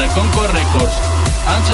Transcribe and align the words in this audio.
encuentra 0.00 0.08
con 0.14 0.28
Correcos. 0.30 0.92
Han 1.46 1.64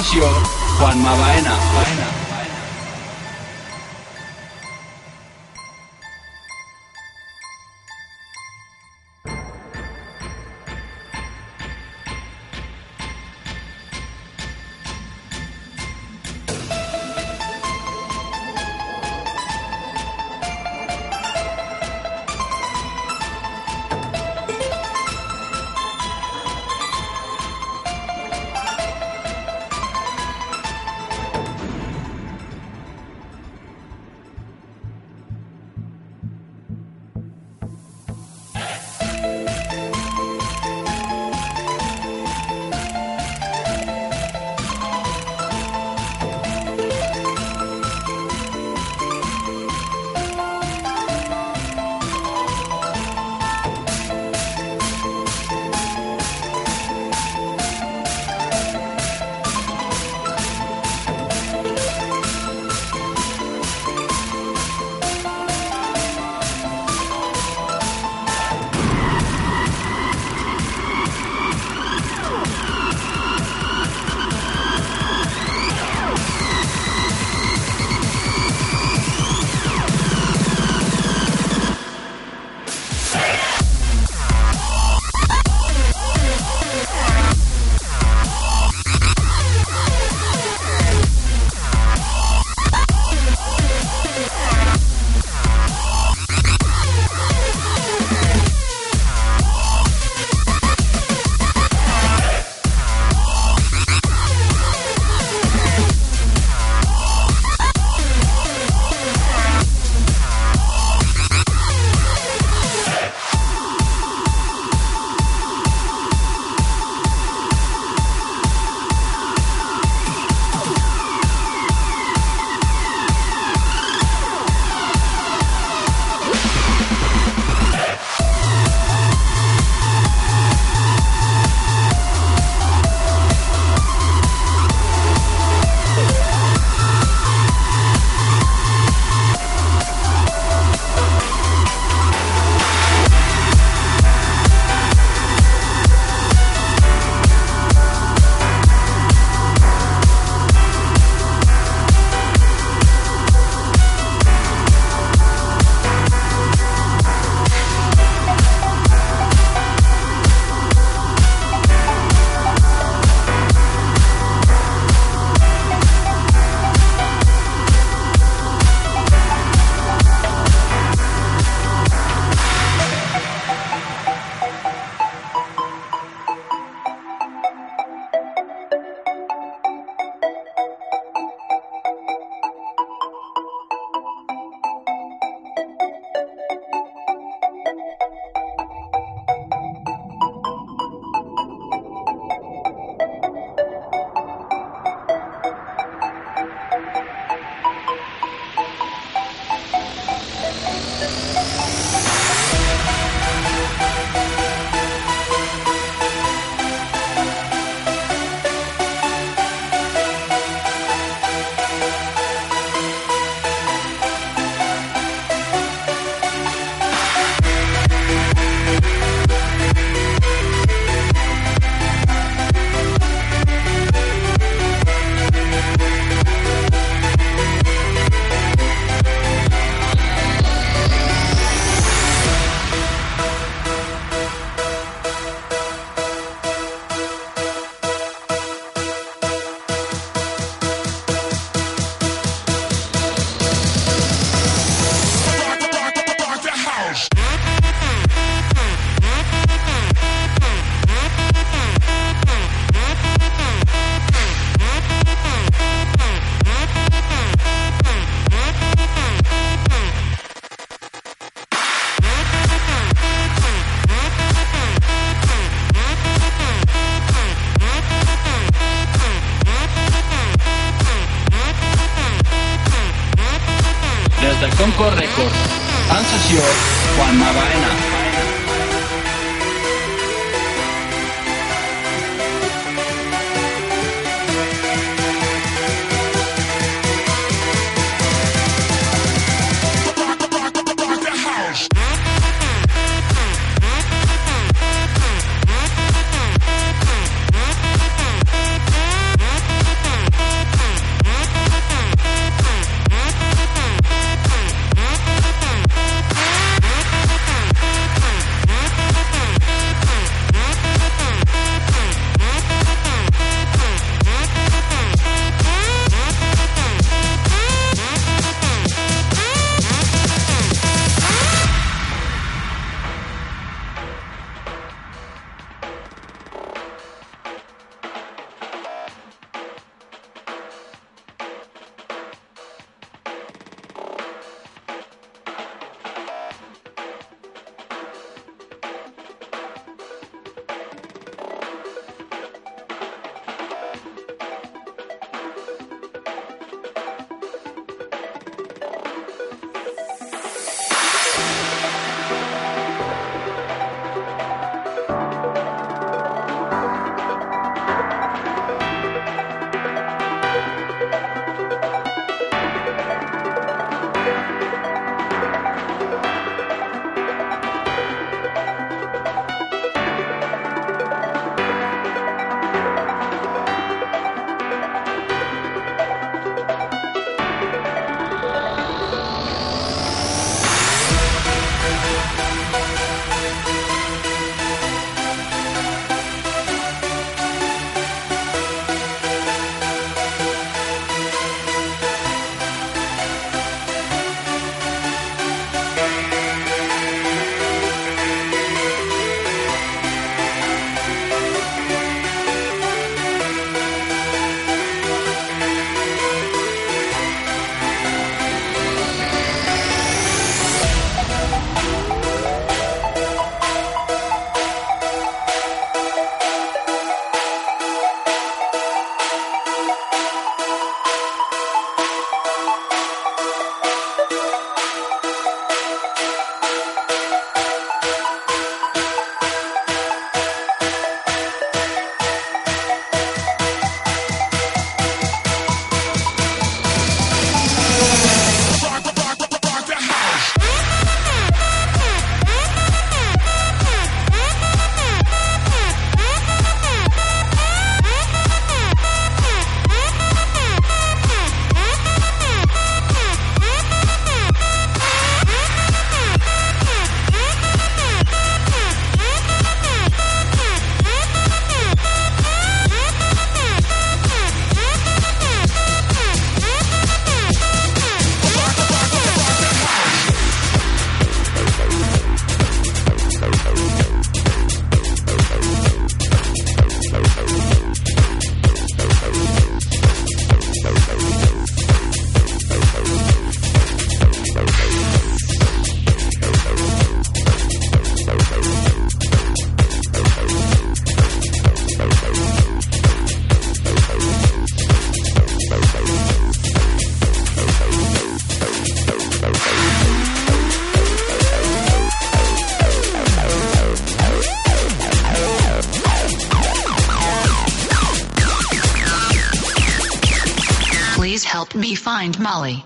Molly. 512.19 512.66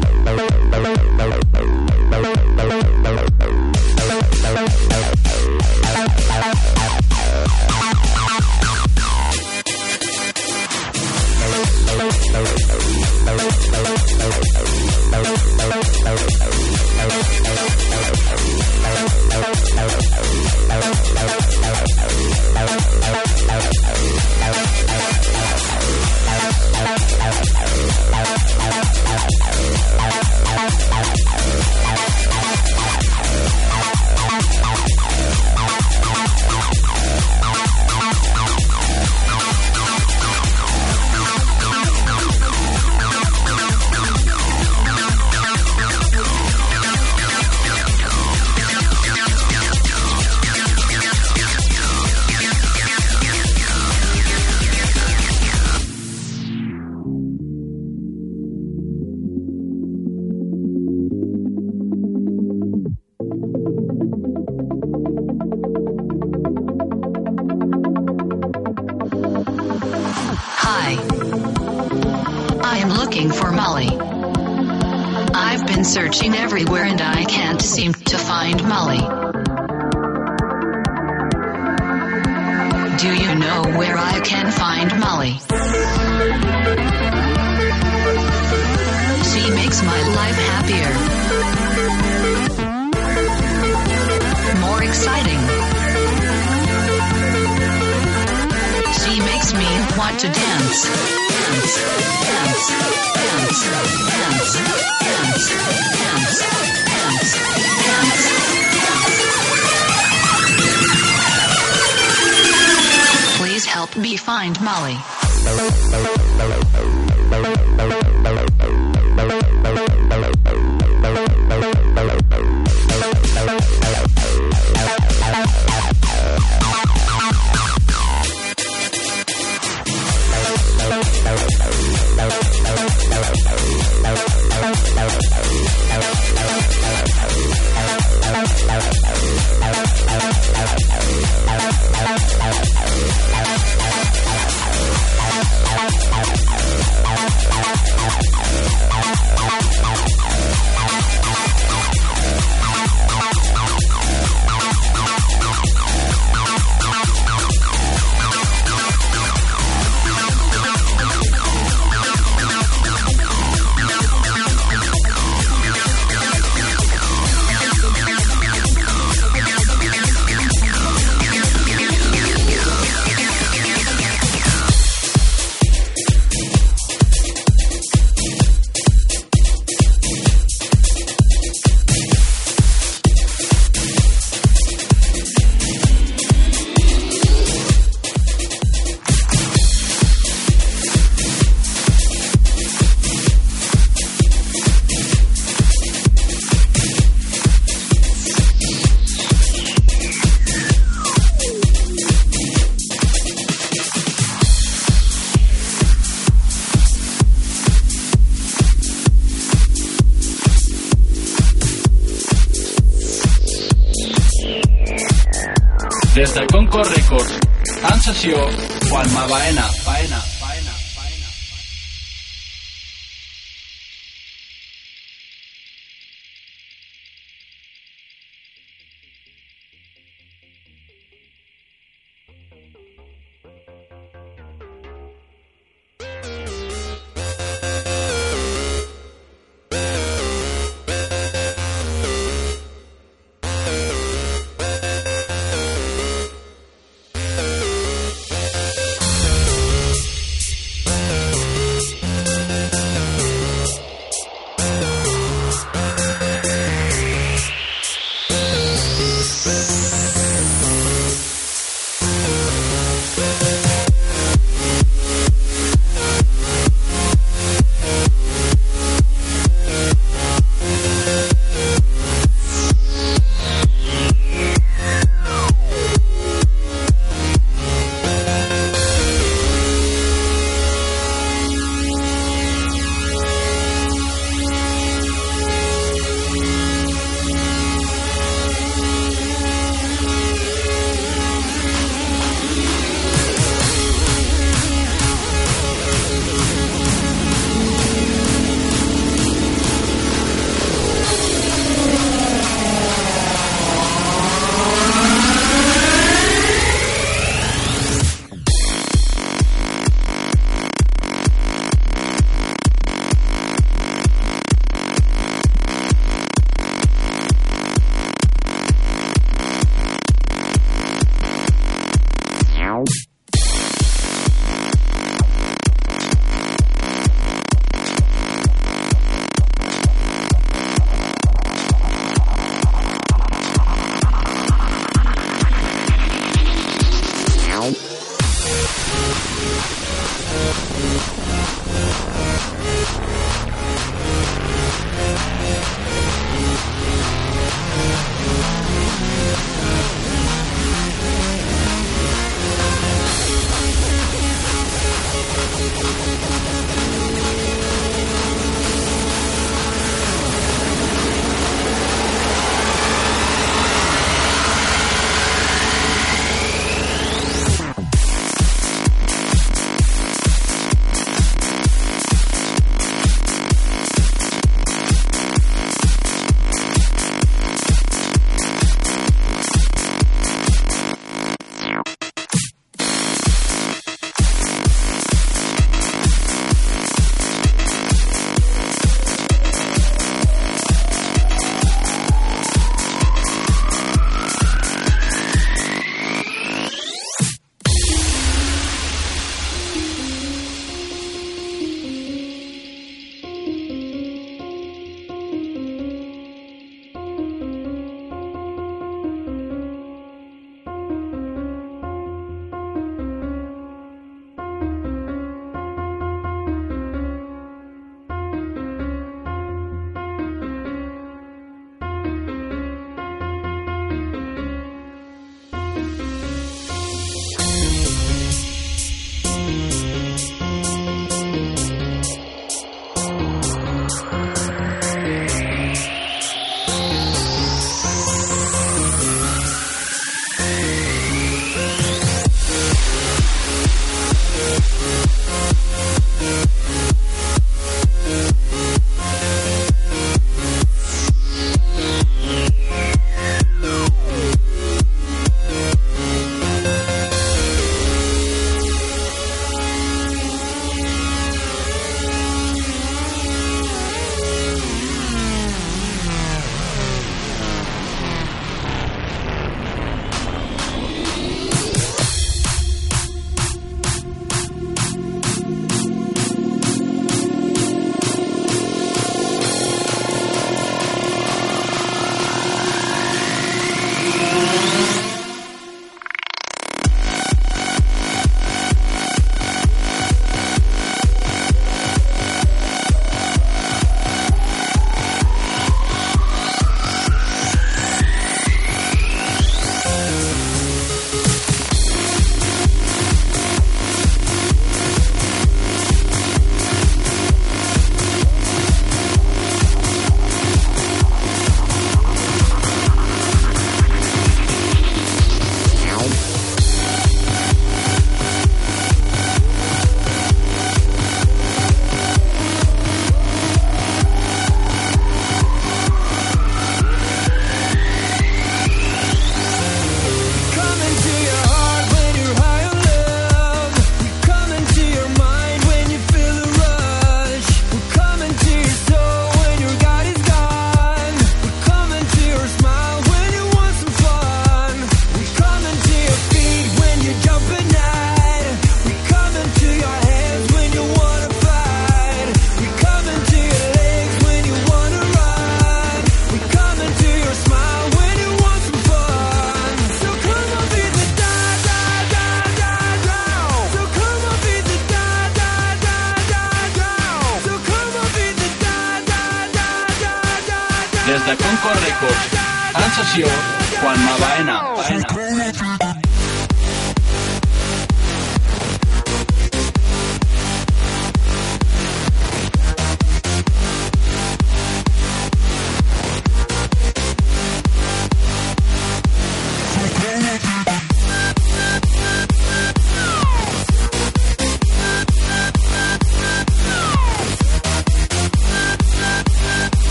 Help 113.81 113.97
me 113.97 114.15
find 114.15 114.61
Molly. 114.61 114.95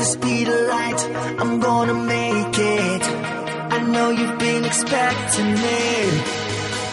the 0.00 0.06
speed 0.06 0.48
of 0.48 0.60
light, 0.74 1.00
I'm 1.40 1.60
gonna 1.60 1.92
make 1.92 2.56
it. 2.56 3.02
I 3.76 3.78
know 3.92 4.08
you've 4.08 4.38
been 4.38 4.64
expecting 4.64 5.52
it. 5.52 6.14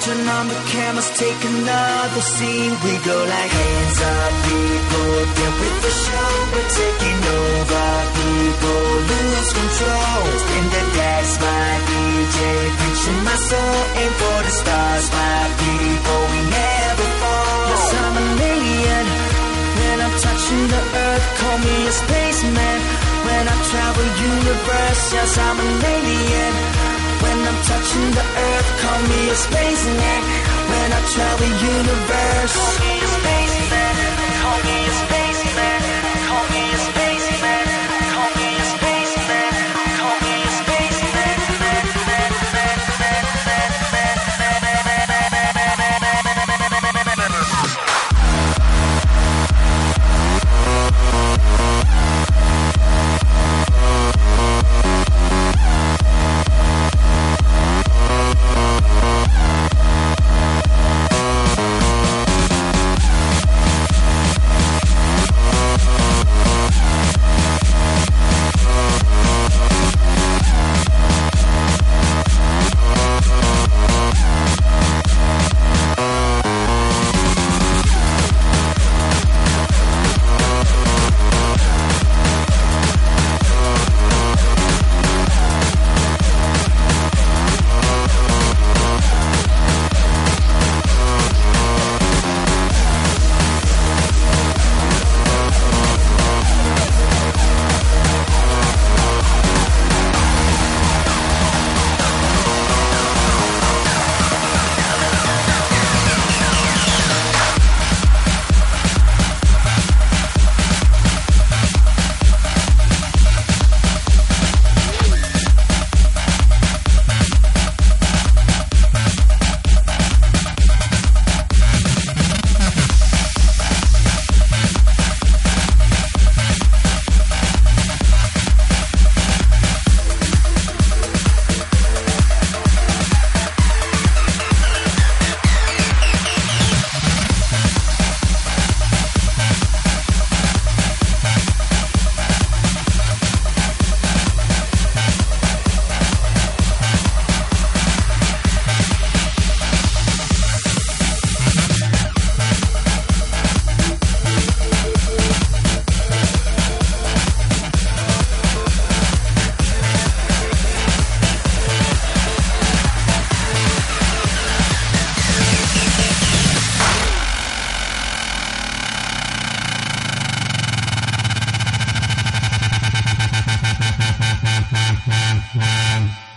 Turn 0.04 0.28
on 0.38 0.46
the 0.52 0.60
cameras, 0.74 1.10
take 1.15 1.41
another 1.54 2.24
scene. 2.36 2.74
We 2.84 2.93
go 3.10 3.17
like 3.34 3.52
hands 3.62 4.00
up, 4.12 4.34
people. 4.52 5.12
Get 5.39 5.54
with 5.62 5.78
the 5.86 5.93
show, 6.04 6.32
we're 6.52 6.72
taking 6.84 7.20
over. 7.39 7.88
People 8.20 8.84
lose 9.12 9.52
control. 9.62 10.24
In 10.58 10.65
the 10.76 10.84
dance, 11.00 11.34
my 11.48 11.70
DJ, 11.88 12.38
reaching 12.82 13.22
my 13.30 13.38
soul, 13.50 13.80
aim 14.04 14.13
for 14.20 14.39
the 14.48 14.54
stars, 14.62 15.06
my 15.15 15.41
people. 15.63 16.22
We 16.34 16.39
never 16.60 17.08
fall. 17.24 17.67
Yes, 17.72 17.88
I'm 18.04 18.15
a 18.20 18.26
alien, 18.52 19.06
when 19.80 19.98
I'm 20.06 20.15
touching 20.26 20.65
the 20.76 20.82
earth. 21.06 21.26
Call 21.39 21.58
me 21.65 21.76
a 21.88 21.93
spaceman. 22.04 22.97
When 23.38 23.47
I 23.47 23.58
travel 23.69 24.08
universe, 24.34 25.13
yes, 25.13 25.38
I'm 25.38 25.60
an 25.60 25.86
alien. 25.93 26.54
When 27.21 27.38
I'm 27.50 27.60
touching 27.69 28.10
the 28.17 28.26
earth, 28.47 28.69
call 28.82 29.02
me 29.12 29.30
a 29.30 29.36
space 29.36 29.86
man. 29.86 30.21
When 30.71 30.89
I 30.97 31.02
travel 31.13 31.52
universe, 31.78 32.56
call 32.58 32.73
me 32.82 32.93
a 32.97 33.10
space 33.17 33.58
man. 33.69 33.93
Call 34.41 34.60
me 34.65 34.78
a 34.89 34.93
space 35.02 35.17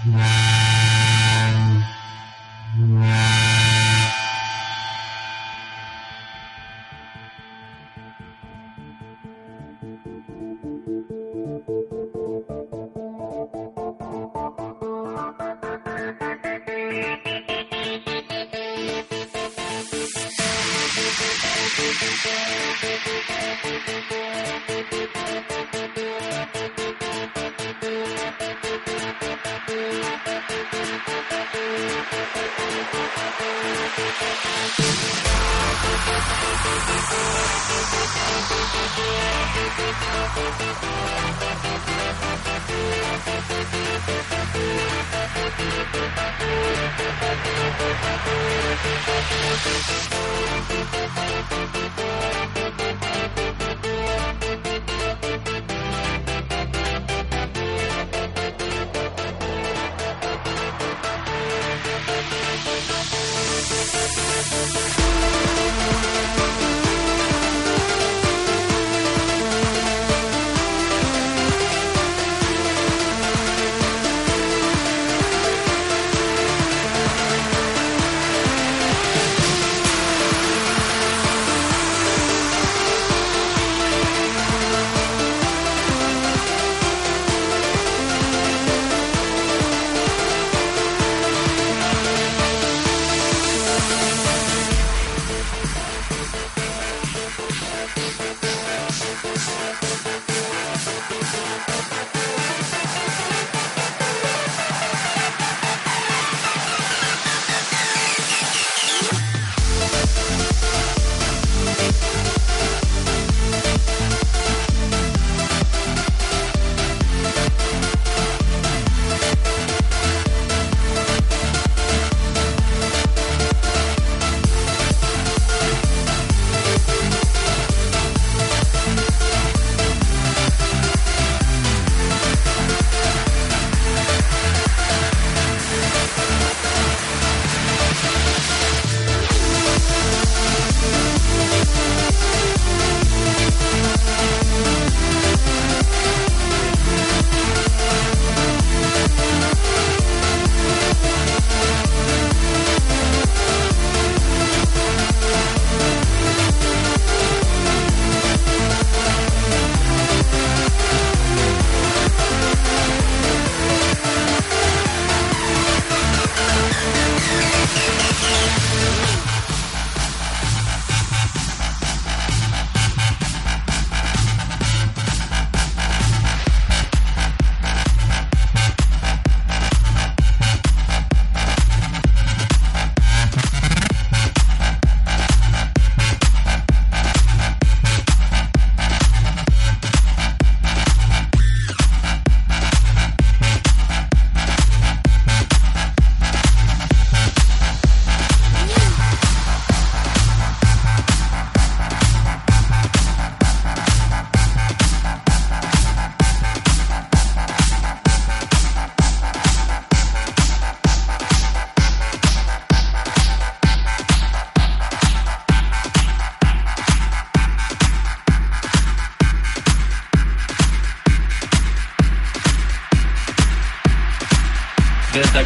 Yeah. 0.07 0.69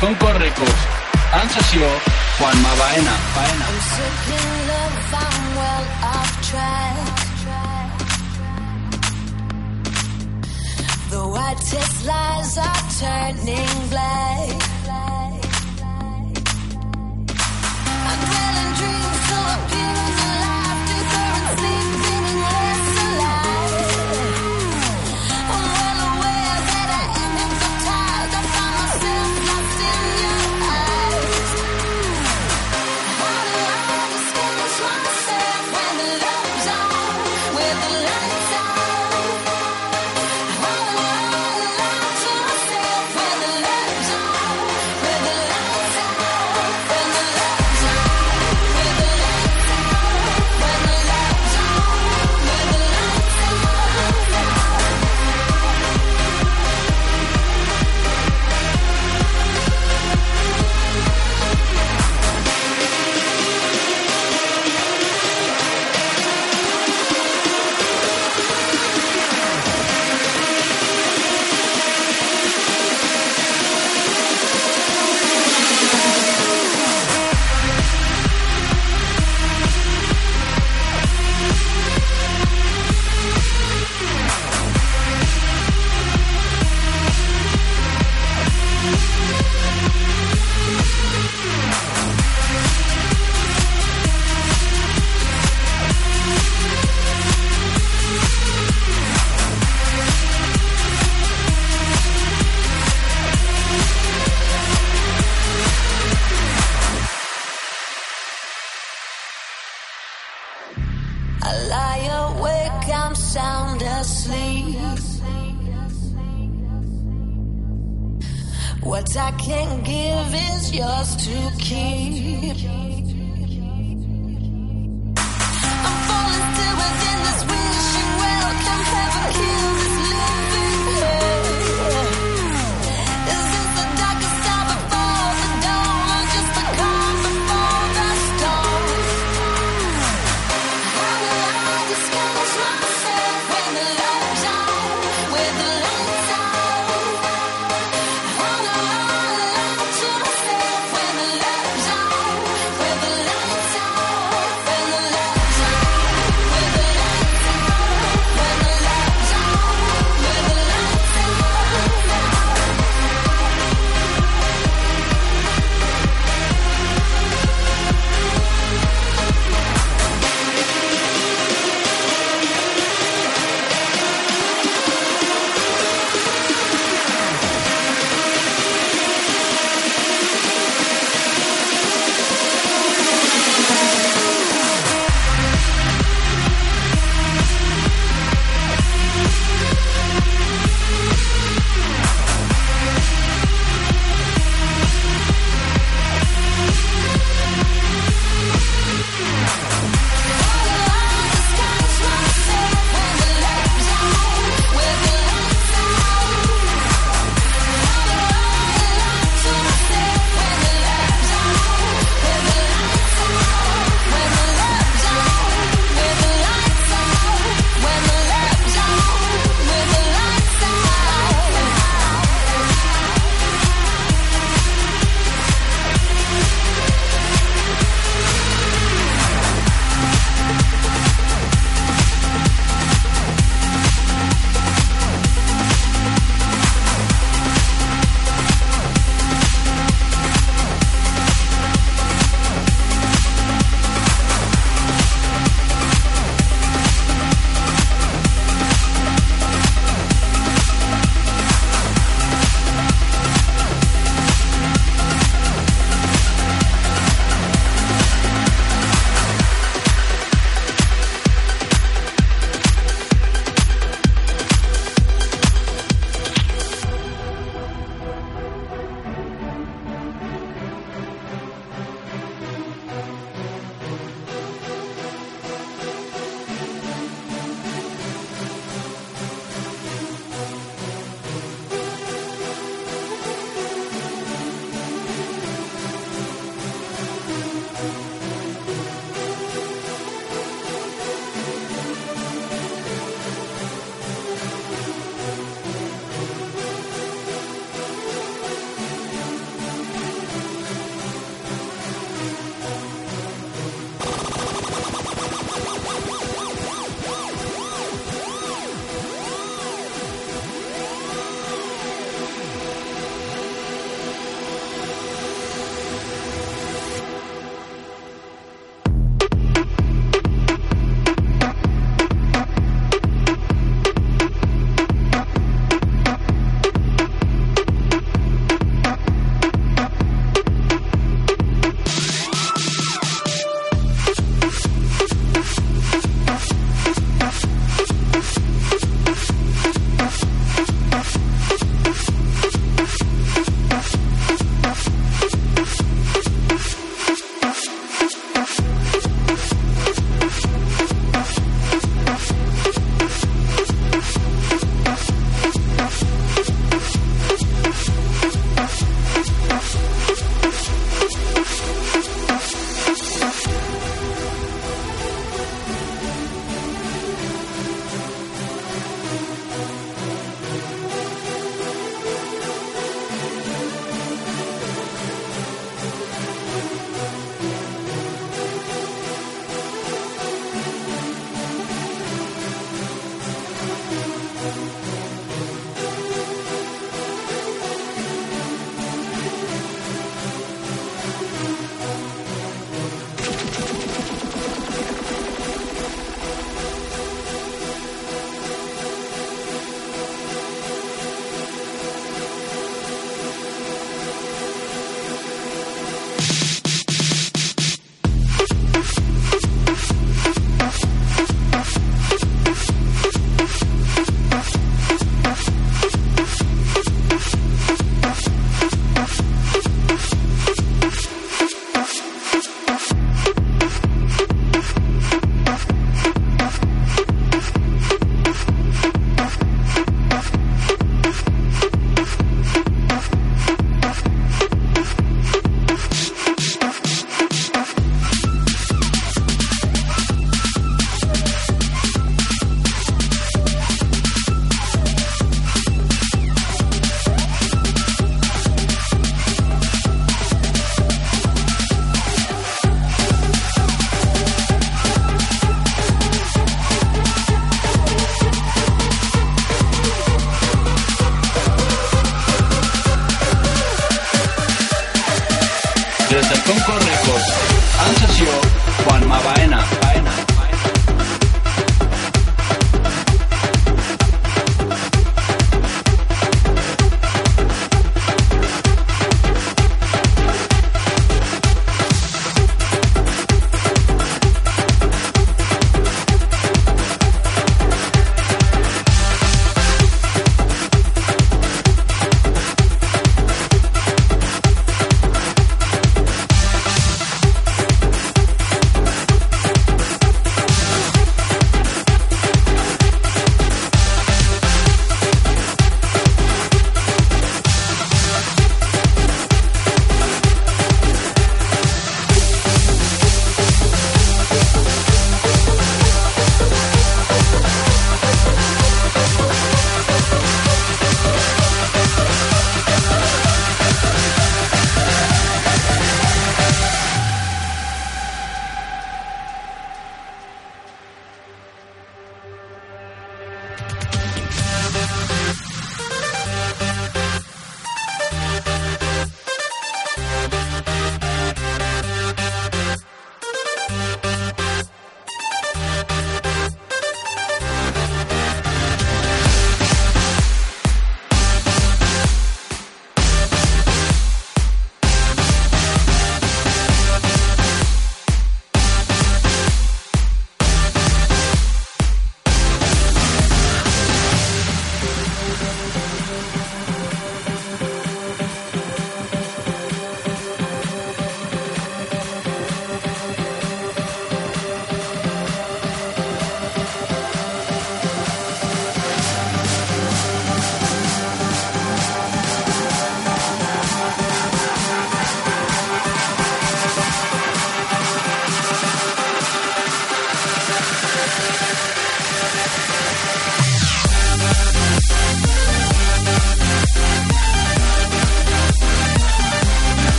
Concórrecos, 0.00 0.74
en 1.42 1.50
sessió, 1.50 1.86
quan 2.38 2.56
ma 2.62 2.74
baena, 2.80 3.18
baena. 3.36 3.79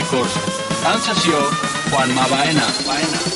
Records, 0.00 0.32
en 0.94 1.02
sessió, 1.02 1.38
Juanma 1.90 2.26
Baena. 2.28 2.66
Baena. 2.86 3.29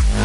now. 0.00 0.21